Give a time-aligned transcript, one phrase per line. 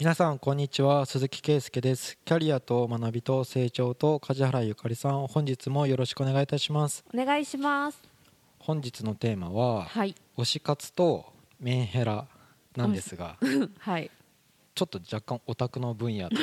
[0.00, 1.04] 皆さんこんにちは。
[1.04, 2.16] 鈴木圭介です。
[2.24, 7.04] キャリアと学びと成長と梶原ゆかりさん本日もよろしくお願いいたします。
[7.14, 8.00] お願いします。
[8.60, 10.14] 本日のテーマははい。
[10.38, 11.26] 推し活と
[11.60, 12.26] メンヘラ
[12.76, 13.36] なんですが
[13.78, 14.10] はい。
[14.74, 16.36] ちょっと若干オタクの分野と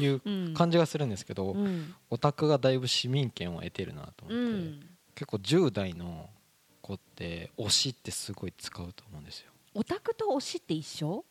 [0.00, 1.92] いううん感じがするんですけど、うん。
[2.08, 4.88] オタクがだいぶ市民権を得てるなと思って、うん。
[5.16, 6.30] 結構10代の
[6.82, 9.50] 子って推しってすごい使うと思うんですよ。
[9.74, 11.24] オタクと推しって一緒？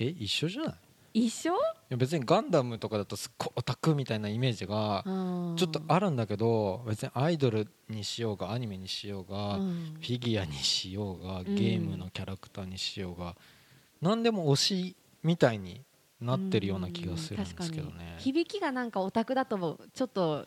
[0.00, 0.70] え一緒じゃな
[1.12, 1.26] い？
[1.26, 1.52] 一緒？
[1.52, 1.56] い
[1.90, 11.44] や別にガンダムとかだとすっごいオタクみたいなイメージがちょっとあるんだけど別にアイドルにしようがアニメにしようが、フィギュアにしようがん。
[11.44, 13.36] ゲームのキャラクターにしようが、
[14.00, 15.82] 何でも推しみたいに
[16.20, 18.14] なってるような気がするんですけどね。
[18.18, 20.46] 響きがなんかオタクだとちょっと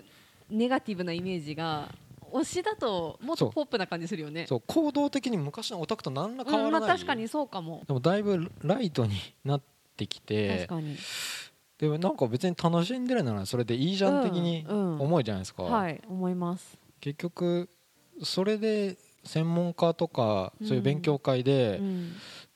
[0.49, 1.89] ネガティブなイメージが
[2.33, 4.45] 推しだともっとポップな感じするよね。
[4.47, 4.63] そう。
[4.65, 7.83] 行動的に昔のオタクと何ら変わうんまらない、あ確かにそうかも。
[7.87, 9.61] でもだいぶライトになっ
[9.97, 10.97] てき確てかに。
[11.77, 16.77] でもなんか別に楽しんでるならそれでいいじゃん的にうんうん思うじゃないですか、はい思います。
[17.01, 17.69] 結局
[18.23, 22.13] それで専門家とかそういう勉強会で、うん。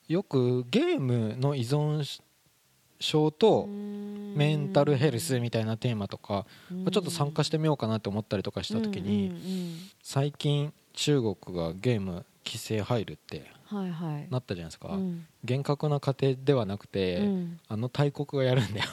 [0.07, 2.05] よくゲームの依存
[2.99, 13.45] 症とメンタルヘルスみたいなテーマとか、まあちょっと参加してみようかなって思ったりとかした時に、最近中国がゲーム規制入るって
[14.29, 15.25] なったじゃないですか、うん。
[15.43, 17.59] 厳格な過程ではなくて、うん。
[17.67, 18.85] あの大国がやるんだよ。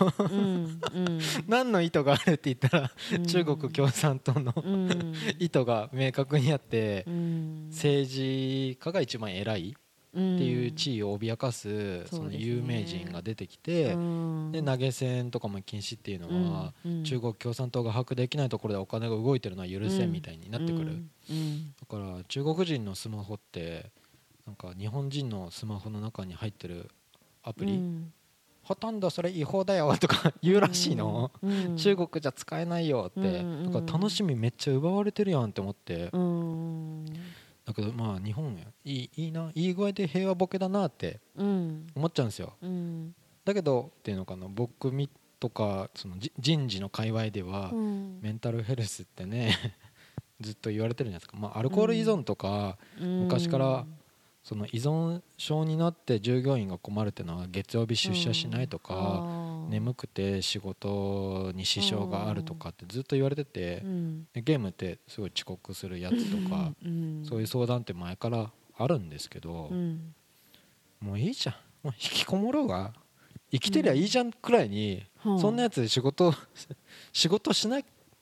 [1.47, 3.27] 何の意図があるって言ったら、うん。
[3.27, 5.15] 中国共産党のうん。
[5.39, 7.69] 意図が明確にあって、うん。
[7.71, 9.77] 政治家が一番偉い
[10.15, 13.97] っていう地位を脅かすその有名人が出てきて、
[14.53, 21.03] で投げ銭とかも禁止っていうのは、中国共産党が把握できないところでお金が動いてるのは許せんみたいになってくる、
[21.81, 23.91] だから中国人のスマホって
[24.47, 26.91] なんか日本人のスマホの中に入ってる
[27.43, 27.81] アプリ、
[28.63, 31.31] ほとんどそれ違法だよとか 言うらしいの、
[31.77, 36.44] 中国じゃ使えないよって、から楽しみめっちゃ奪われてるやんって思って、うん
[37.75, 41.87] だけどまあ日本いいいいないい具合で平和ボケだなってうん。
[41.95, 42.55] 思っちゃうんですよ。
[42.63, 43.15] うん。
[43.45, 48.21] だけどっていうのかな僕みとかそのじ人事の界隈では、うん。
[48.23, 49.57] メンタルヘルスってね
[50.41, 53.87] ずっと言われてるじゃないですか、まあ、アルコール依存とか、昔から
[54.45, 59.25] その依存症になって従業員が困るっていうのは月曜日出社しないとか、
[59.71, 63.83] 眠くて仕事に支障があるとかってずっと言われてて、
[64.35, 66.73] でゲームってすごい遅刻するやつとか、
[67.27, 69.71] そういう相談って前からあるんですけど、
[71.01, 71.55] もういいじゃん。
[71.83, 72.93] もう引きこもろうが
[73.51, 76.35] 生きてりゃいいじゃんくらいに、そんなやつで仕事
[77.15, 77.81] 仕事しな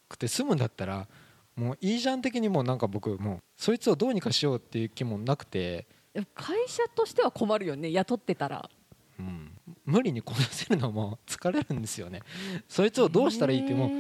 [0.09, 1.09] くて済むんだったら
[1.57, 5.87] もういいじゃん的にもうなんか僕もうそいつをどうにかしようっていう気もなくて、
[6.35, 8.69] 会社としては困るよね雇ってたら。
[9.19, 9.53] うん、
[9.85, 12.21] 無理にこなせるのも 疲れるんですよね。
[12.69, 13.91] そいつをどうしたらいいってもう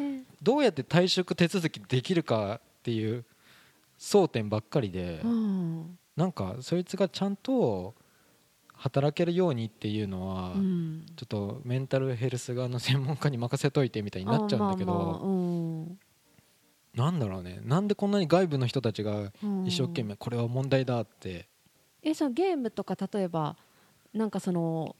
[0.42, 3.24] どうやって退職手続きできるかっていう
[3.98, 5.98] 争点ばっかりで、うん。
[6.16, 7.94] なんかそいつがちゃんと
[8.74, 11.06] 働けるようにっていうのは、うん。
[11.16, 15.20] ちょっとメンタルヘルス側の専門家に任せといてみたいになっちゃうんだけど、あまあまあ。
[15.22, 15.98] うん。
[16.94, 17.60] なんだろうね。
[17.64, 19.32] なんでこんなに外部の人たちが
[19.64, 21.48] 一生懸命これは問題だって、
[22.02, 23.56] えそのゲームとか例えば
[24.12, 24.96] なんかその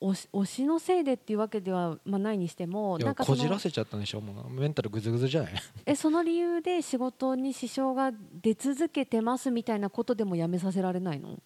[0.00, 4.50] 推しのせいでっていうわけでは、まあ、ないにしてもなんかこじらせちゃったんでしょもう。
[4.50, 5.52] メンタルぐずぐずじゃない？
[5.84, 8.10] えその理由で仕事に支障が
[8.42, 11.32] 出続けてますみたいなことでもやめさせられないの？
[11.34, 11.38] い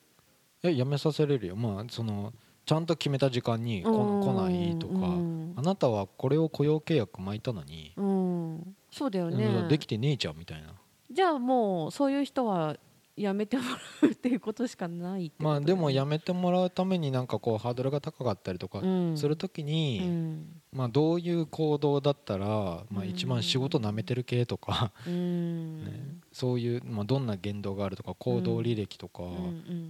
[0.62, 1.56] ややめさせれるよ。
[1.56, 2.32] まあその
[2.64, 5.52] ちゃんと決めた時間に来来ないとか、うん。
[5.56, 10.68] あなたはこれを雇用契約巻いたのに、うん、そうだようんねできてねえじゃんみたいな。
[11.10, 12.76] じゃあもうそういう人は
[13.16, 19.16] やめてもらうっていうことしかないまあでもやめてもらうためになんかこうハードルが高かったりとかうん。
[19.16, 20.62] するときに、うん。
[20.72, 22.46] まあ、どういう行動だったら、
[22.90, 25.84] まあ、うん一番仕事なめてる系とか、うん。
[25.86, 29.22] ねそういう、まあ、どんな言動があるとか行動履歴とか、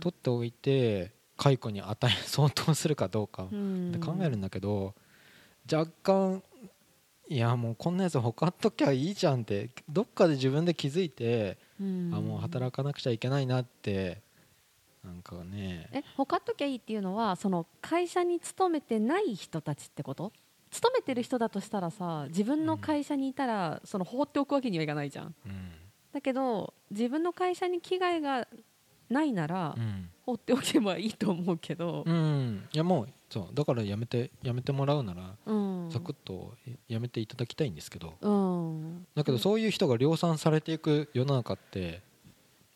[0.01, 3.89] 取っておいて解雇に与え相当するかどうかうん。
[3.89, 4.95] って考えるんだけど、
[5.73, 6.43] 若干
[7.29, 12.11] いやもうこんなやつほかっときゃいいじゃんってどっかで自分で気づいて、うん。
[12.15, 14.23] あもう働かなくちゃいけないなって
[15.05, 15.89] なんかね。
[15.93, 20.33] えほかっときゃいいっていうのはその会社に勤めてない人たちってこと？
[20.71, 25.35] 勤めてる人だとしたらさ自分の会社にいたらその放っておくわけにはいかないじゃん。
[25.47, 25.71] うん。
[26.13, 28.49] だけど自分の会社に危害が
[29.11, 30.11] ないなら、うん。
[30.25, 32.67] 放っておけばいいと思うけど、うん。
[32.73, 35.91] いやもうそうだからやめてやめてもらうならうん。
[35.91, 36.55] サクッと
[36.89, 38.15] やめていただきたいんですけど。
[38.21, 39.07] うん。
[39.15, 42.03] だけどそういう人が量産されていく世の中って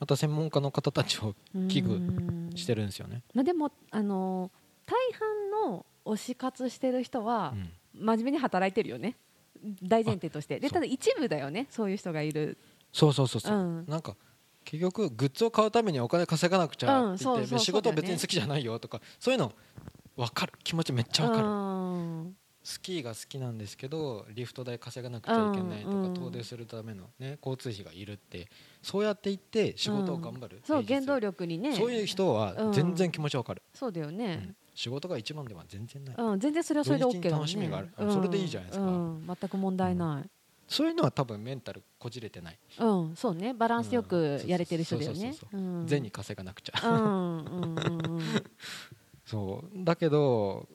[0.00, 1.34] また専門家の方たちを
[1.68, 3.22] 危惧してるんですよね。
[3.34, 4.50] まあ、でもあの
[4.86, 7.70] 大半の推し活してる人はうん。
[8.00, 9.16] 真面目に働いてるよね。
[9.82, 10.60] 大前提として。
[10.60, 12.56] でただ一部だよねそういう人がいる。
[12.92, 13.84] そうそうそうそう、うん。
[13.86, 14.16] なんか
[14.64, 19.52] 結局グッズを買うためにお金稼がなくちゃうんって言って、そうそう仕事別に好きじゃないよとかそういうの
[20.19, 20.53] 分かる。
[20.65, 22.37] 気持ちめっちゃ分かる、うん。
[22.65, 26.15] スキーが好きなんですけどリフト代稼がなくちゃいけないとか、うんうん。
[26.15, 28.49] 遠出するための、ね、交通費がいるって
[28.82, 31.76] そうやって言って仕事を頑張る、そう原動力にね。
[31.76, 37.38] そういう人は全然気持ちわかる、そうだようねん、仕事が一番では全然ない、うん、全然それはそれで OK にだもんね。
[37.38, 38.12] 楽しみがある。
[38.12, 38.85] それでいいじゃないですか。
[38.85, 40.31] うん、全く問題ない。
[40.69, 43.55] そういうのは多分メンタルこじれてない、うん、そうね。
[43.55, 45.49] バランスよくやれてる人だよねそうそう。
[45.53, 45.87] そううん。
[45.87, 46.99] 善に稼がなくちゃ、うん。
[46.99, 48.20] うんうんうん
[49.28, 49.84] そう。
[49.84, 50.66] だけど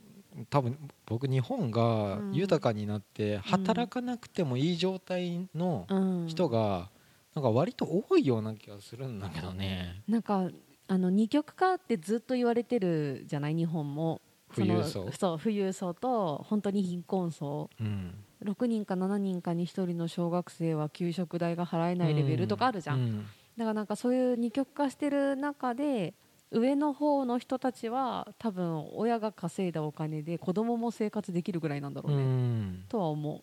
[0.49, 6.27] 多分僕日本が豊かになって働かなくてもいい状態のうん。
[6.27, 6.89] 人が
[7.35, 10.03] なんか割と多いような気がするんだけどね。
[10.07, 10.49] なんか
[10.87, 14.21] あの二極化ってずっと言われてるじゃない日本も。
[14.55, 15.11] 富裕層。
[15.11, 17.69] そう富裕層と本当に貧困層。
[17.79, 18.13] うん。
[18.43, 23.25] 6人か7人かに1人の小学生は給食代が払えないレベルとかあるじゃん、うん。
[23.57, 26.13] だからなんかそういう二極化してる中で
[26.53, 32.85] 上の方の人たちは多分親が稼いだお金で子供も生活できるぐらいなんだろううね、ん。
[32.87, 33.41] とは思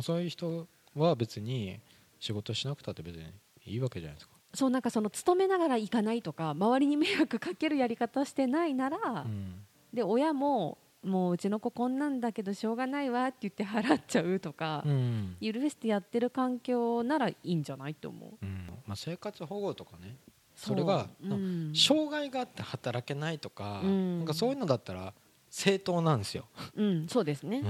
[0.00, 0.66] そういう人
[0.96, 1.78] は別に
[2.18, 3.24] 仕事しなくたって別に
[3.64, 9.54] いいわけじゃないですか、うそうなんかその勤めながら行かないとか周りに迷惑かけるやり方してないなら、うん。
[9.94, 15.36] で親ももううちの子こんなんだけどしょうがないわって言って払っちゃうとか、うん。
[15.40, 18.30] 許してやってる環境ならいいんじゃないと思う。
[18.40, 18.66] うん。
[18.86, 20.16] まあ、生活保護とかね
[20.62, 21.34] そそれがう。
[21.34, 21.72] ん。
[21.74, 24.18] 障害があって働けないとか,、うん。
[24.18, 25.12] なんかそういうのだったら
[25.50, 27.60] 正当なんですよ、うん、そうですね、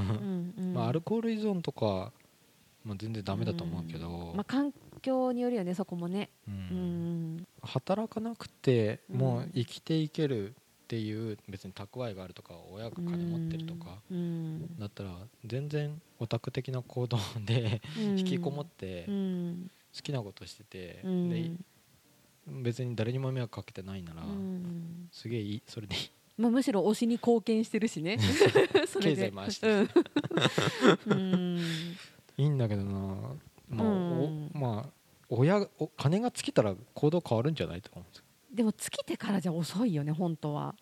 [0.73, 2.13] まあ、アルコール依存とか、
[2.85, 4.37] まあ、全然ダメだと思うけど、うん。
[4.37, 6.31] まあ、環境によるよねそこもね。
[6.47, 6.55] うん。
[6.55, 7.47] うん。
[7.63, 10.55] 働かなくてもううん生きていけるっ
[10.87, 14.79] ていう別に蓄えがあるとか親が金持ってるとかうん。
[14.79, 18.19] だったら全然オタク的な行動で うん。
[18.19, 19.71] 引きこもってうん。
[19.93, 21.31] 好きなことしててうん。
[21.31, 21.51] で
[22.47, 25.09] 別に誰にも迷惑かけてないならうん。
[25.13, 26.11] すげえいいそれでいい。
[26.39, 28.19] まあ、むしろ推しに貢献してるしね。
[28.89, 29.31] それで。
[29.31, 29.89] 経済回してる。
[31.07, 31.19] うん。
[31.19, 31.25] う
[31.59, 31.59] ん
[32.39, 32.93] いいんだけどな。
[33.69, 34.51] まあうん。
[34.55, 34.91] おまあ
[35.29, 38.25] 親お金が尽きたら行動変わるんじゃないと思うんですよ。
[38.53, 40.75] でも尽きてからじゃ遅いよね本当は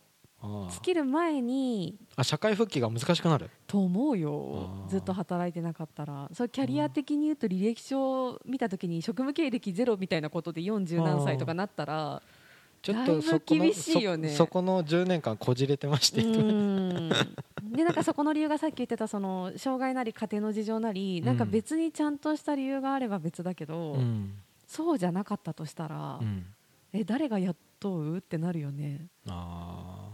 [0.43, 3.51] 尽きる前にあ社会復帰が難しくなる？
[3.67, 4.71] と思うよ。
[4.89, 6.31] ずっと働いてなかったら。
[6.33, 12.23] それキャリア的に言うと履歴書を見た時に職務経歴ゼロみたいなことで40何歳とかなったら
[12.81, 14.31] ちょっとそこの厳しいよね。
[14.31, 17.11] そそこの10年間こじれてまして、うん。
[17.73, 24.33] でなんかそこの理由がさっき言ってたその障害なり家庭の事情なりなんか別にちゃんとした理由があれば別だけど、うん。
[24.67, 26.47] そうじゃなかったとしたら、うん。
[26.95, 27.55] え誰が雇
[27.99, 28.17] う？
[28.17, 29.09] ってなるよね。
[29.29, 30.10] ああ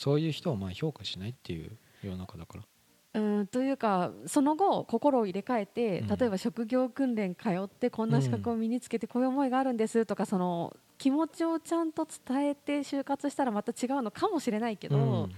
[0.00, 2.64] そういう人をまあ評価しないっていう世の中だから。
[3.12, 6.06] うんというかその後心を入れ替えて、うん。
[6.16, 15.32] 例えば職業訓練通ってこんな資格を身につけてこういう思いがあるんですとかその気持ちをちゃんと伝えて就活したらまた違うのかもしれないけど、うん。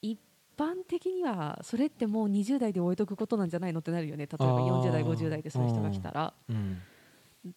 [0.00, 0.18] 一
[0.56, 4.24] 般的にはそれってもう20代で置いとくことなんじゃないのってなるよね。
[4.24, 4.82] 例えばあー。
[4.82, 6.32] 40代50代でそういう人が来たら。
[6.48, 6.80] うん。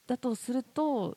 [0.05, 1.15] だとすると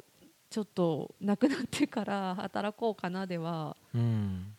[0.50, 4.55] ちょっと亡くなってから働こうかなではうん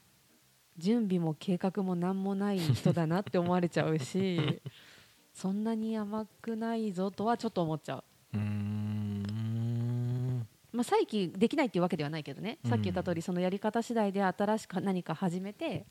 [0.77, 4.62] 準備も計画も何もない人だなって思われちゃうし
[5.34, 8.03] そんなに甘くないぞとはちょっと思っちゃ
[8.34, 8.36] う。
[8.38, 10.48] うーん。
[10.72, 12.69] まあ、再起できないっていうわけではないけどね、うん。
[12.69, 15.86] さっき言った通りそのやり方次第で新しく何か始めて。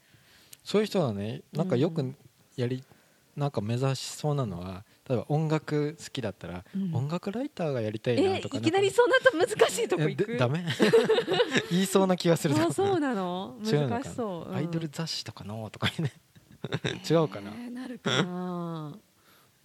[0.64, 2.16] そういう人はねなんかよくうん
[2.56, 2.82] やり
[3.36, 6.94] なんか目指しそうなのは例えば音楽好きだったら、うん。
[6.94, 9.16] 音楽ライターがやりたいなえとかいきなりそうな
[9.46, 10.26] った難しいとこえ行く？
[10.32, 10.64] でダメ？
[11.70, 13.56] 言いそうな気がするあそうなの？
[13.62, 14.56] 難しそう、うん。
[14.56, 16.12] アイドル雑誌とかのとかにね。
[17.08, 18.96] 違うかな、えーなるかな。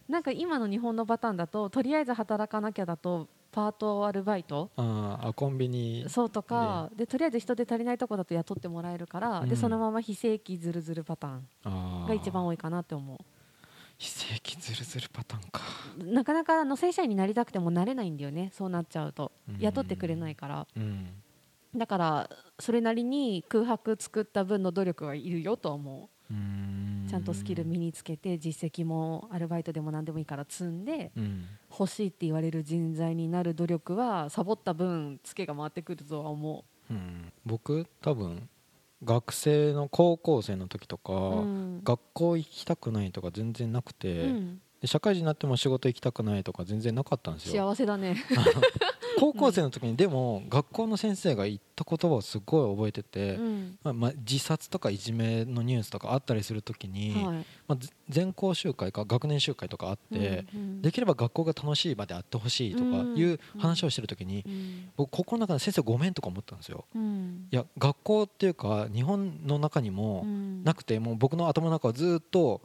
[0.10, 4.70] なんか今の日本のパターンだととりあえず働かなきゃだとパートアルバイト？
[4.76, 6.06] あコンビニ。
[6.10, 9.50] そうとか、でとりあえず人手足りないとこだと雇ってもらえるから、うん。
[9.50, 13.20] でそのまま非正規ずるずるパターンが一番多いかなって思
[14.02, 15.62] 非正規ずるずるパターンか。
[16.00, 18.50] うなかなかあの正社員になりたくてもなれないんだよね。
[18.52, 19.32] そうなっちゃうと。
[19.48, 19.58] うん。
[19.60, 20.68] 雇ってくれないから。
[20.76, 21.08] うん。
[21.76, 26.34] だからそれなりに空白作った分の努力はいるよとは思う。
[27.10, 31.46] ちゃんとスキル身につけて実績もアルバイトでも何でもいいから積んでうん。
[31.70, 37.32] 欲しいって言われる人材になる努力はサボった分ツケが回ってくるとは思うん。
[37.46, 38.50] 僕多分
[39.04, 41.84] 学生の高校生の時とか、う、うん。
[41.84, 47.70] 学校行きたくないとか全然なくうて、んで社会人になっても仕事行きたくないとか全然なかったんですよ。
[47.70, 48.16] 幸せだね。
[49.20, 53.78] 高校生の時にでも学校の先生が言った言葉をすごい覚えてて、うん。
[53.84, 57.46] まあまあ、自殺とかいじめのニュースとかあったりする時に、はい。
[57.68, 60.46] まあ、ぜ全校集会か学年集会とかあって、
[60.82, 64.90] できれば学校が楽しい場であってほしいとかいう話をしてる時に、うん。
[64.98, 66.86] 僕心の中で先生ごめんとか思ったんですよ。
[66.96, 67.48] うん。
[67.52, 70.64] いや学校っていうか日本の中にもうん。
[70.64, 72.62] なくてもう僕の頭の中はずっと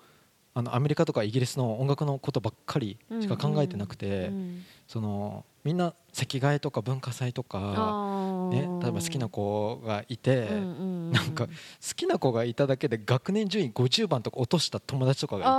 [0.56, 4.64] あのアメリカとかイギリスの音楽のことばっかりしか考えてなくて、うん。
[4.88, 11.52] そのみんな席替えとか文化祭とか、あね、ー例えば好きな子がいて、なんか好
[11.94, 15.50] きな子がいただけで学年順位50番とか落とした友達とかがいて。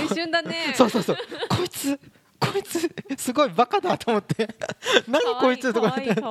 [0.00, 0.72] 青春だね。
[0.74, 1.16] そうそうそう。
[1.50, 2.00] こいつ
[2.40, 4.48] こいつすごいバカだと思って。
[5.08, 6.22] 何こいつとか言って。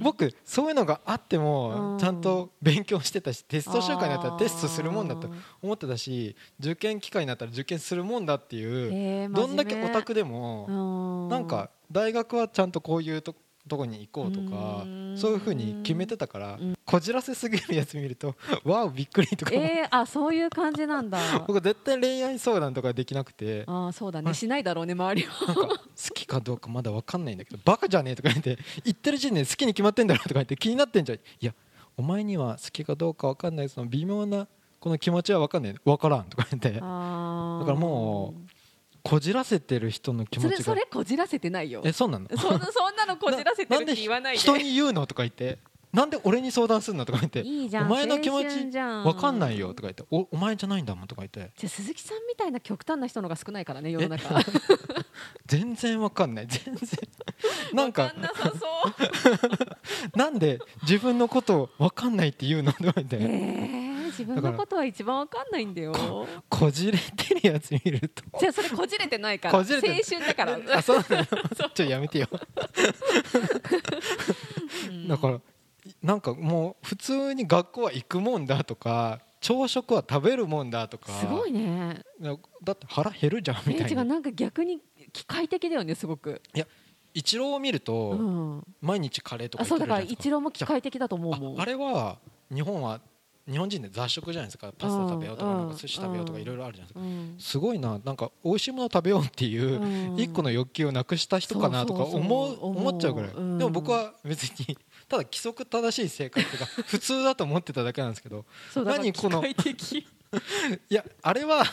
[0.00, 1.98] 僕そういうのがあってもうん。
[1.98, 5.30] ちゃんと勉強してたしテスト週間になったらテストするもんだと
[5.62, 11.28] 思ってたし受験機会になったら受験するもんだっていうどんだけオタクでもうん。
[11.28, 13.34] なんか大学はちゃんとこういうと
[13.70, 15.16] とこに行こうとかうん。
[15.16, 16.74] そういうふうに決めてたからうん。
[16.84, 18.34] こじらせすぎるやつ見ると
[18.64, 19.52] わおびっくりとか。
[19.54, 21.18] えー、あそういう感じなんだ。
[21.46, 25.54] 僕絶対恋愛相談とかできなくてあーそうだはいねしないだろうね周りは。
[25.54, 25.76] 好
[26.14, 31.18] きかどうかまだ分かんないんだけどバカじゃねえとか言って言ってる時点で好きに決まってんだろとか言って気になってんじゃん。
[31.18, 31.54] いや
[31.96, 34.46] お前には好きかどうか分かんないその微妙な
[34.80, 35.74] この気持ちは分かんない。
[35.84, 36.70] 分からんとか言って。
[36.72, 36.84] だか
[37.66, 38.34] らも
[39.02, 40.50] こじらせてる人の気持ちが。
[40.50, 41.82] それそれこじらせてないよ。
[41.84, 42.28] えそうなの？
[42.36, 44.40] そんなそんなのこじらせてるって言わないで。
[44.40, 45.06] 人に言うの？
[45.06, 45.58] とか言って。
[45.92, 47.04] なんで俺に相談するの？
[47.04, 47.40] とか言って。
[47.40, 49.04] いいじゃんお前の気持青ち春じゃん。
[49.04, 49.74] 分かんないよ？
[49.74, 50.04] とか言って。
[50.10, 51.08] おお前じゃないんだもん？
[51.08, 51.52] とか言って。
[51.56, 54.40] じゃあ鈴木さんみたいな極端な人のが少ないからね世の中。
[55.46, 56.46] 全然分かんない。
[56.46, 56.86] 全然。
[57.74, 58.12] なんか。
[58.16, 58.58] なさそ
[60.14, 60.14] う。
[60.16, 62.72] なんで自分のことを分かんないって言うの？
[62.72, 66.26] とか言って、えー、自分のことは一番わかんないんだよ。
[66.48, 68.22] こじれてるやつ見ると。
[68.38, 69.58] じゃあそれこじれてないから。
[69.58, 69.80] 青春
[70.26, 70.58] だから。
[70.76, 71.24] あそうなの？
[71.54, 72.28] ちょっとやめてよ。
[74.88, 74.92] う。
[74.92, 75.40] んだから
[76.02, 81.12] なんかもう普通に学校は行くもんだとか朝食は食べるもんだとか。
[81.12, 82.02] すごいね。
[82.62, 84.80] だって腹減るじゃんみたいうななんか逆に
[85.12, 86.42] 機械的だよねすごく、
[87.14, 91.58] 一郎を見るうとん、毎日カレーとかあそうだから一郎も機械的だと思うもん。
[91.58, 92.18] ああれは
[92.52, 93.00] 日本は
[93.50, 94.72] 日本人で雑食じゃないですか。
[94.78, 97.00] パスタ食べようとかうんなんか寿司食べようとかいろいろあるじゃないですか。
[97.00, 97.36] うん。
[97.38, 100.20] すごいななんか美味しいもの食べようっていううん。
[100.20, 103.30] 一個の欲求をなくした人かなとか思う思っちゃうぐらい。
[103.30, 103.58] うん。
[103.58, 104.78] でも僕は別に
[105.10, 108.44] ただ規則正しい生活が 普通だと思ってただけなんですけど
[108.76, 109.44] 何この
[110.88, 111.64] いやあれは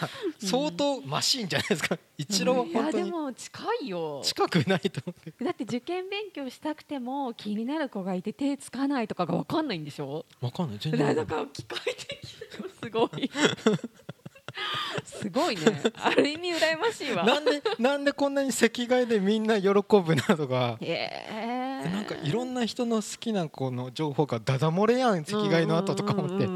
[0.44, 1.96] 相当マシンじゃないですか。
[2.18, 4.22] 一郎はいや本当にでも近いよ。
[4.26, 5.46] 近くないと思って。
[5.46, 10.26] だって受験勉強したくても気になる子がいて手つかないとかが分かんないんでしょ？
[10.42, 10.80] わかんない。
[10.80, 11.46] 全だ然わかんない。
[11.46, 12.28] から機械的
[12.84, 13.30] すごい。
[15.06, 15.62] すごいね。
[15.96, 17.24] ある意味羨ましいわ。
[17.26, 20.78] なんでなんでこんなに席替えでみんな喜ぶなとか。
[20.82, 21.28] へえ
[21.90, 26.48] なんかいろんな人の好きな子の情報がダダ漏れやん席替えの後とか思って。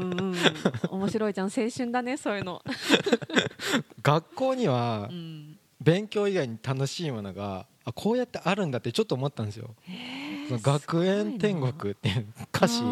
[0.88, 2.62] 面白いじゃん青春だねそういうの、
[4.02, 5.58] 学校にはうん。
[5.80, 9.74] 勉強以外に楽しいものがあこうやってあるんだってちょっと思ったんですよ。
[10.48, 12.82] その学園天国っていう歌詞。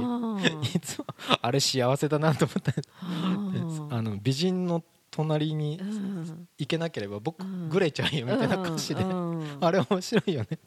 [0.74, 1.06] いつも
[1.40, 2.72] あれ幸せだなと思った。
[3.96, 4.82] あの美人の
[5.12, 6.48] 隣にうん。
[6.58, 7.68] 行けなければ僕うん。
[7.68, 9.04] グレちゃうよみたいな歌詞で。
[9.04, 10.58] あれ面白いよね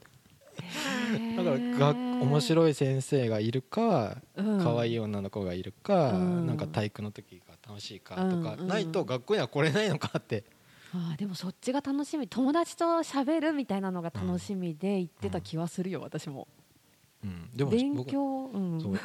[1.38, 4.64] だからが面い、白い先生がいるかうん。
[4.64, 6.48] 可愛い女の子がいるかうん。
[6.48, 10.44] なんか体育の時が楽しいかとかうんないと学校には来れないのかって。
[10.94, 12.28] あーでもそっちが楽しみ。
[12.28, 16.48] 友達と喋るみたいなのが楽しみで行ってた気はするよ私も。
[17.24, 17.50] うん。
[17.56, 18.82] でも勉僕強うん。
[18.82, 19.00] そう。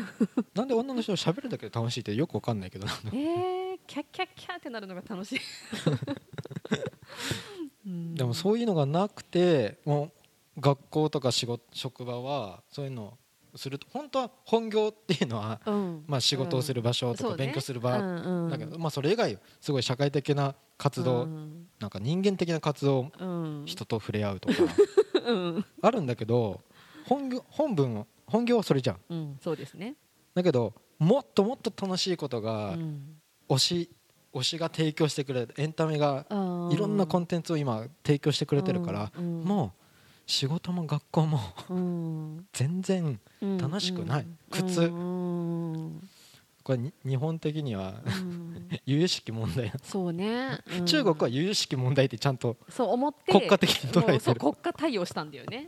[0.54, 5.40] なんで女の人と喋るだけで楽しいってよくわかんないけど えー、キャッキャッキャッってなるのが楽しい、
[7.86, 8.14] うん。
[8.14, 10.12] でもそういうのがなくてもう
[10.58, 13.18] 学校とか仕事職場はそういうのを
[13.56, 16.04] すると本当は本業っていうのは、うん。
[16.06, 18.50] まあ、仕事をする場所とか勉強する場うんうん。
[18.50, 21.66] だけど、まあ、それ以外すごい社会的な活動、うん。
[21.80, 23.62] なんか人間的な活動うん。
[23.66, 24.54] 人と触れ合うとか
[25.26, 26.62] うん、あるんだけど
[27.04, 29.00] 本業本文本業はそれじゃん。
[29.10, 29.96] うん、そうですね、
[30.34, 33.20] だけどもっともっと楽しいことがうん。
[33.48, 33.90] 推し
[34.34, 36.26] 推しが提供してくれるエンタメが
[36.70, 39.87] いろんなコンテンツを今提供してくれてるから、もう
[40.28, 42.46] 仕事も学校もうん。
[42.52, 44.22] 全然うん楽しくない。
[44.22, 44.82] うん苦痛。
[44.82, 46.08] うん
[46.62, 48.68] これに日本的にはうん。
[48.84, 50.84] 由々しき問題、そうね、うん。
[50.86, 53.32] 中国は由々しき問題ってちゃんとそう思って。
[53.32, 54.12] 国家的に捉えてる。
[54.12, 55.64] もうそう国家対応したんだよね。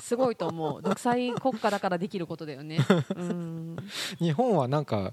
[0.00, 0.80] すごいと思う。
[0.80, 2.78] 独裁国家だからできることだよね、
[3.16, 3.76] うん、
[4.20, 5.12] 日本はなんか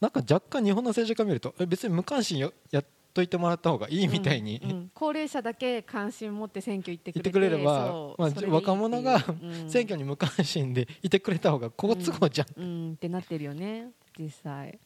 [0.00, 2.84] なんか若干日本の政治家見るとえ別に無関心よや
[3.16, 4.90] といてもらった方がいいみたいに、うんうん。
[4.92, 8.44] 高齢者だけ関心持って選挙行ってくれてくれればまあいい。
[8.44, 9.20] 若者が
[9.68, 12.92] 選挙に無関心でいてくれた方が好都合じゃん、うん。
[12.92, 14.78] ってなってるよね実際、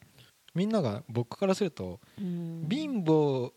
[0.54, 3.50] みんなが僕からするとうん、貧乏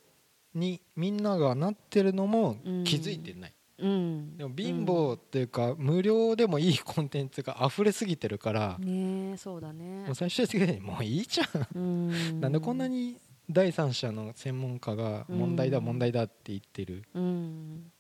[0.55, 4.37] にみんながなってるのも気づいてない、うん。
[4.37, 10.05] でも貧乏っていうか、無料でもいいコンテンツが溢れすぎてるから、ねえそうだね。
[10.05, 12.41] もう最終的にもういいじゃん、うん。
[12.41, 13.17] なんでこんなに
[13.49, 17.91] 第三者の専門家が問題だうん問題だって言ってる、うん。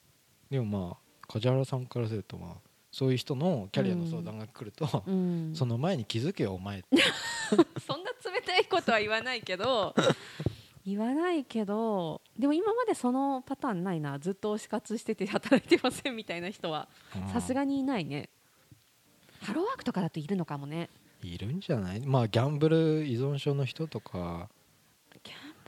[0.49, 2.55] でもまあ梶原さんからするとまあ
[2.91, 5.51] そういう人のキャリアの相談が来ると、うん。
[5.55, 6.87] その前に気づけよお前って。
[7.85, 9.93] そんな冷たいことは言わないけど
[10.85, 14.19] 言わないけどでも今までそのパターンないな。
[14.19, 16.87] ずっと推し活してて働いてませんみたいな人は。
[17.31, 18.29] さすがにいないね。
[19.41, 20.89] ハローワークとかだといるのかもね。
[21.21, 21.99] いるんじゃない？
[22.01, 24.62] まあギャンブル依存症の人とか、ギ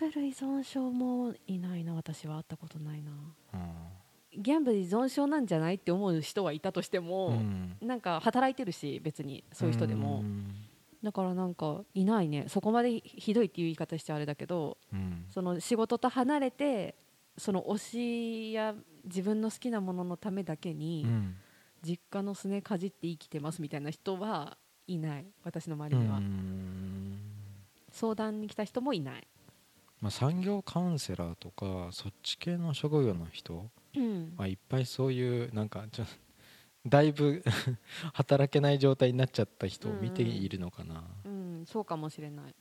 [0.04, 3.12] ャンブル依存症もいないな私は会ったことないな。
[3.54, 4.42] うん。
[4.42, 7.78] ギャンブル依存症なんじゃないって思う人はいたとしてうも、ん。
[7.82, 10.24] なんか働いてるし別にそういう人でも、
[11.04, 12.46] だからなんかいないね。
[12.48, 15.26] そこまでひどいっていう言い方しちゃあれだけどうん。
[15.30, 16.96] その仕事と離れて
[17.38, 18.76] その推しや
[19.06, 21.36] 自分の好きなもののためだけに、うん。
[21.84, 27.20] 実家のすねかじって生きてますみたいな人はいない私の周りには、うん。
[27.92, 29.28] 相談に来た人もいない、
[30.06, 34.34] まあ、産業カウンセラーとかそっち系の職業の人、うん。
[34.38, 36.06] まあ、いっぱいそういうなんかちょ
[36.86, 37.44] だいぶ
[38.14, 42.56] 働けない状態になっちゃった人を見ているのかな、うん、そうかもしれない、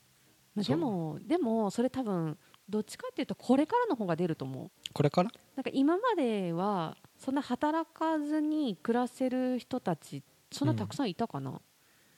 [0.55, 4.71] まあ、でもでもそれ多分どっちかっていうとこれからの方が出ると思う。
[4.95, 5.31] これから？
[5.55, 11.61] なんか今まではそんな働かずに暮らせる人たちそんなたくさんいたかな、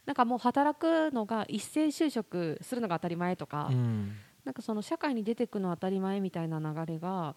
[0.05, 7.35] なんかもう働くのが一斉就職するのが当たり前とか、うんなんかその社会に出てくの当たり前みたいな流れが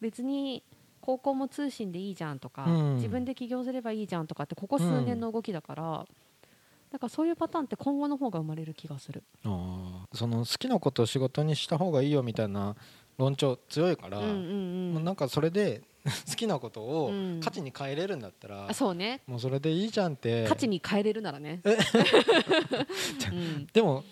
[0.00, 0.64] 別に
[1.00, 2.96] 高校も通信でいいじゃんとか、うん。
[2.96, 6.04] 自分で起業すればいいじゃんとかってここ数年の動きだから、
[6.90, 9.22] だからそういうパターンって今後の方が生まれる気がする。
[9.44, 10.16] あー。
[10.16, 12.74] その好きなことを仕事にした方がいいよみたいな
[13.18, 14.92] 論調強いから、うんうんうん。
[14.94, 15.82] もうなんかそれで
[16.28, 17.40] 好きなことをうん。
[17.40, 19.22] 価値に変えれるんだったら、あそうね。
[19.28, 20.48] もうそれでいいじゃんって。
[20.48, 21.60] 価値に変えれるならね。
[23.30, 23.66] うん。
[23.72, 24.02] でも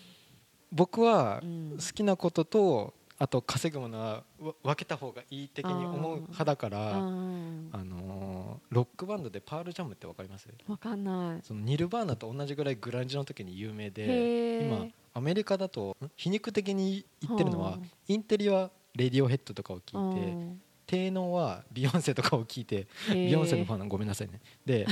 [0.71, 1.77] 僕はうん。
[1.77, 10.47] 好きなこととあと稼ぐものはわ分けた方がいい的に思う派だからうんあのーロックバンドでパールジャムって分かります？
[10.67, 11.39] わかんない。
[11.41, 17.77] そのニルバーナと同じぐらいグランジの時に有名で今アメリカだとん皮肉的に言ってるのはは
[18.07, 24.87] インテリはレディオヘッドとかを聞いてうん低能はビヨンセとかを聞いてビヨンセのファンはごめんなさいねで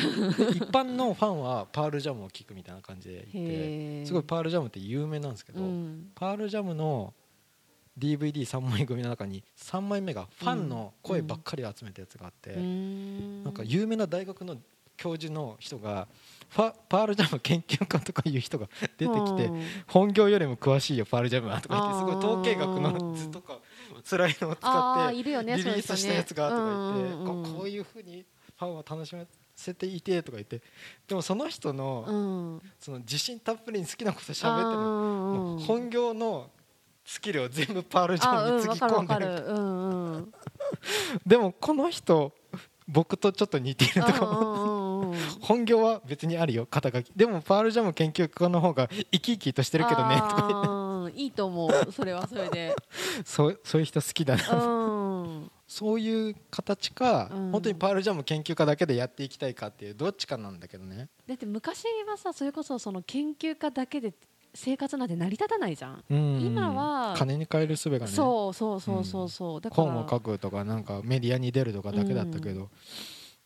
[0.52, 7.14] 一般のファンはパールジャムを聞くみたいな感じでいてすごいパールジャムって有名なんですけど、うんパールジャムの
[7.98, 14.58] DVD3 枚組の中に3枚目がファンの声ばっかり集めたやつがあって、うんなんか有名な大学の
[14.98, 16.08] 教授の人が
[16.50, 19.52] ファパールジャム研究家とかいう人が出てきて
[19.88, 23.60] 本業よりも詳しいよパールジャムはとか言ってすごい統計学の図とか
[24.08, 28.26] 辛いのをあ使ってリリースしたやつがとか言ってここういうふうに
[28.58, 29.24] ファンを楽しま
[29.56, 30.62] せていてとか言って
[31.08, 32.62] でもその人のうん。
[32.80, 36.50] その自信たっぷりに好きなこと喋ってる本業の
[37.04, 39.16] スキルを全部パールジャムにつぎ込んで
[40.26, 40.32] る。
[41.26, 42.34] でもこの人
[42.88, 45.18] 僕とちょっと似ているとかうんうん。
[45.42, 47.12] 本業は別にあるよ肩書き。
[47.16, 51.92] でもパールジャム研究家の方が生き生きとしてるけどねとか言ってあーいいと思う。
[51.92, 52.76] それはそれで。
[53.26, 54.54] そうそういう人好きだな。
[54.56, 55.52] うん。
[55.68, 57.52] そういう形か、うん。
[57.52, 61.10] 本当にパールジャム研究家だけでやっていきたいかっていうどっちかなんだけどね。
[61.28, 64.14] だって昔はさそれこそその研究家だけで
[64.54, 66.04] 生活なんて成り立たないじゃん。
[66.10, 66.42] うん。
[66.42, 68.08] 今は金に換える術がね。
[68.08, 69.62] そうそうそうそうそう。
[69.62, 69.92] だから。
[69.92, 72.70] 本を書くとかなんかメディアに出るとかだけだったけど、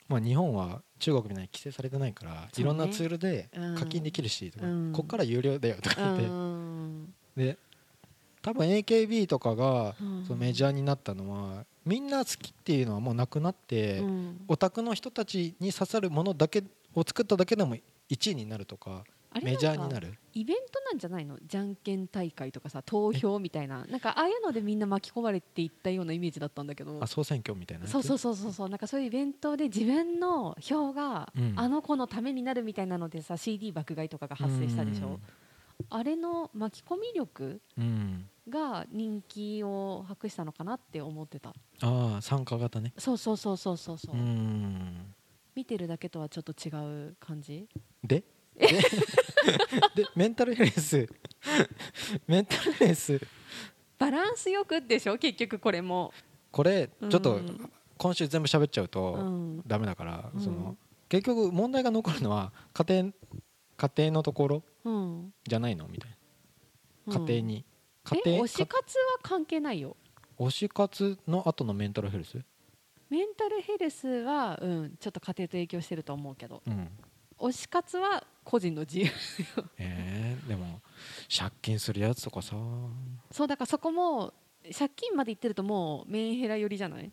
[0.08, 2.48] まあ、日本は中国みたいに規制されてないから、ね。
[2.58, 4.92] いろんなツールでうん課金できるしとか、うん。
[4.94, 7.58] こっから有料だよとか言って、うんで
[8.42, 10.24] 多分 AKB とかがうん。
[10.26, 14.42] そのメジャーになったのはみんな好きっていうのはもうなくなって、うん。
[14.48, 17.76] オタクの人たちに刺さるものだけを作っただけでも
[18.10, 19.04] 1位になるとか
[19.44, 20.14] メジャーになる。
[20.34, 21.38] イベントなんじゃないの？
[21.46, 23.86] じゃんけん大会とかさ投票みたいな。
[23.86, 26.98] なんかああいうのでみんな巻き込まれていったようなイメージだったんだけど。
[27.02, 28.70] あ総選挙みたいなそうそうそうそうそう。
[28.70, 31.54] なんかそういうイベントで自分の票がうん。
[31.56, 35.20] あの子のためになるみたいなのでさ CD 爆買いとかが発生したでしょ？
[35.90, 41.50] あれの巻き込み力うん、うんが人気を博したのかなって思ってた。
[41.82, 42.94] ああ参加型ね。
[42.98, 45.14] そうそうそうそうそうそう、うん。
[45.54, 46.72] 見てるだけとはちょっと違
[47.10, 47.68] う感じ？
[48.04, 48.24] で？
[48.58, 48.66] で？
[49.96, 51.08] でメンタルヘルス。
[52.26, 53.22] メンタルヘルス。
[54.00, 55.16] バランスよくでしょ？
[55.20, 56.12] 結局これも。
[56.52, 57.72] これちょっとうん。
[58.00, 59.62] 今週全部喋っちゃううとん。
[59.68, 60.42] ダメだから、うん。
[60.42, 60.76] その
[61.08, 63.14] 結局問題が残るのは家庭
[63.80, 64.64] 家庭のところ？
[64.84, 65.88] うんじゃないの？
[65.88, 66.12] みたい
[67.08, 67.14] うん。
[67.14, 67.66] な家庭に、
[68.12, 68.44] え家庭？
[68.44, 69.96] 推し活は関係ないよ。
[70.38, 72.40] 推し活の後のメンタルヘルス、
[73.10, 76.62] メンタルヘルスは、うん、ちょっと家庭と影響してると思うけど。
[76.68, 76.90] うん。
[77.40, 79.06] 推し活は個人の自由。
[79.80, 80.82] えー、でも
[81.34, 82.58] 借金するやつとかさ、
[83.32, 84.34] そうだからそこも
[84.78, 87.10] 借金までいってるともうメンヘラ寄りじゃない、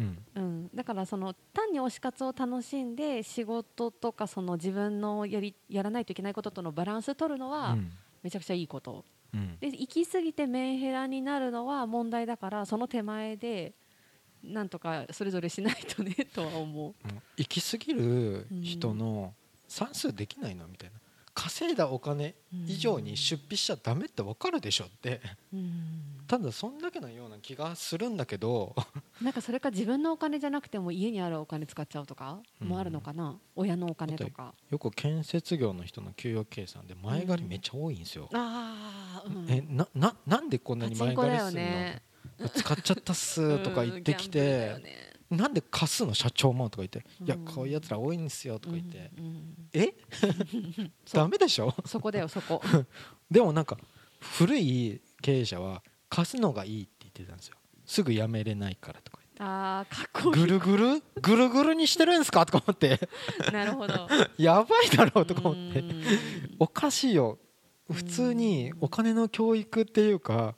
[0.00, 0.18] うん。
[0.34, 7.92] うん、だからその単に推し活を楽しんで仕事とかその自分のやりやらないといけないこととのバランス取るのうはん。
[8.22, 9.58] めちゃくちゃいいこと、うん。
[9.60, 13.74] で行き過ぎてメンヘラになるのは問題だからその手前で
[14.42, 19.34] なんとかそれぞれしないとねとは思もう行き過ぎる人の
[19.68, 20.66] 算数できないの？
[20.66, 20.96] みたいな
[21.42, 22.34] 稼いだお金う、
[22.66, 25.22] 以上に出費しちゃダメって分かるでしょって。
[25.54, 26.20] うん。
[26.26, 28.76] ただそんだけのような気がするんだけど。
[29.22, 32.68] なんかそれか自分のお金じゃなくても家にあるお金使っちゃうとかうん。
[32.68, 34.54] もあるのかな、親のお金とか。
[34.68, 42.02] よく建設業の人の給与計算で前借りめっちゃ多いんですよ、ああ、うん、えなななんでこんなパに前借りするの、ね。
[42.54, 46.12] 使っちゃったっすとか言ってきてなんで貸すの？
[46.14, 49.10] 社長もとか言って、うんいやこういうやつら多いんですよとか言って、
[49.72, 49.94] え？
[51.12, 51.74] ダメでしょ？
[51.86, 52.60] そこだよそこ。
[53.30, 53.76] でもなんか
[54.20, 57.56] 古い経営者は貸すのがいいって言ってたんですよ。
[57.86, 61.02] すぐ辞めれないからとかあーかっこい言ってぐるぐる？
[61.22, 62.44] ぐるぐるにしてるんですか？
[62.46, 62.98] とか思って。
[63.48, 64.08] い なるほど。
[64.36, 65.78] やばいだろうとか思って。
[65.80, 66.02] うん。
[66.58, 67.38] おかしいよ。
[67.90, 70.54] 普通にお金の教育っていうか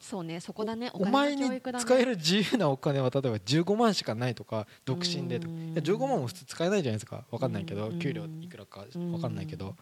[0.00, 1.42] そうねそこだねお前に
[1.78, 5.52] 使える自由なお金は例えば15万しかないとか独身でとか。
[5.52, 5.68] うん。
[5.72, 7.24] いや15万も普通使えないじゃないですか。
[7.30, 7.98] 分かんないけどうん。
[7.98, 9.76] 給料いくらか分かんないけうんど。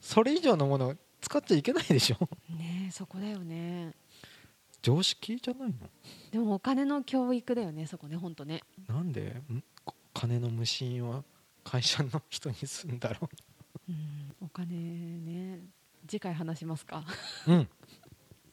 [0.00, 2.16] それ以上のもの使っちゃいけないでしょ。
[2.56, 3.92] ねそこだよね。
[4.82, 5.74] 常識じゃないの？
[6.30, 8.62] でもお金の教育だよねそこね本当ね。
[8.86, 9.42] なんで
[10.14, 11.24] 金の無心は
[11.64, 13.28] 会社の人にすんだろ
[13.88, 13.92] う。
[13.92, 14.32] ん。
[14.40, 15.60] お金ね
[16.06, 17.04] 次回話しますか。
[17.48, 17.68] ううん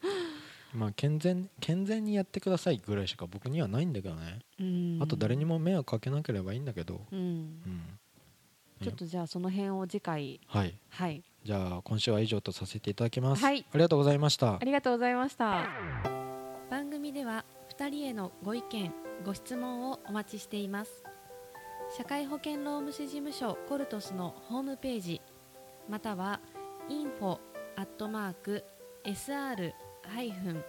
[0.73, 4.39] まあ健全健全にやってくださいぐらいしか僕にはないんだけどね。
[4.59, 4.99] うん。
[5.01, 7.01] あと誰にも迷惑かけなければいいんだけど。
[7.11, 7.19] うん。
[7.19, 7.81] うん。
[8.81, 10.41] ちょっとじゃあその辺を次回。
[10.47, 10.77] はい。
[10.89, 11.23] はい。
[11.43, 13.65] じゃあ今週は以上とさせていただきます、はい。
[13.71, 14.55] ありがとうございました。
[14.55, 15.67] ありがとうございました。
[16.69, 17.45] 番組では
[17.77, 18.93] 2人へのご意見
[19.25, 21.03] ご質問をお待ちしています。
[21.95, 25.21] 社会保険労務士事務所コルトスのホームページ
[25.89, 26.39] または
[26.89, 27.39] info
[27.75, 28.63] アットマーク
[29.03, 29.73] sr
[30.07, 30.63] ハイフン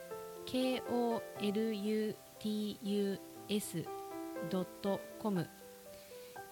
[0.46, 2.16] koluts
[4.50, 5.48] ドットコム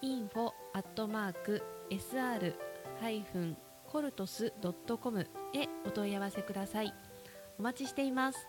[0.01, 2.55] info アットマーク sr
[2.99, 3.55] ハイフン
[3.87, 6.93] コルトスドットコムへお問い合わせください。
[7.59, 8.47] お待ちしています。